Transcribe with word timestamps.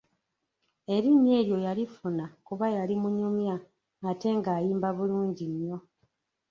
Erinnya 0.95 1.33
eryo 1.41 1.57
yalifuna 1.65 2.25
kuba 2.45 2.65
yali 2.75 2.95
munyumya 3.01 3.55
ate 4.09 4.29
nga 4.37 4.51
ayimba 4.57 4.89
bulungi 4.97 5.45
nnyo. 5.51 5.77